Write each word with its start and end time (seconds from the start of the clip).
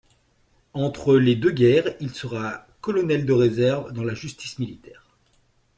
Entre 0.73 1.15
les 1.15 1.35
deux 1.35 1.51
guerres, 1.51 1.93
il 1.99 2.09
sera 2.09 2.65
colonel 2.81 3.23
de 3.23 3.33
réserve 3.33 3.91
dans 3.93 4.03
la 4.03 4.15
justice 4.15 4.57
militaire. 4.57 5.05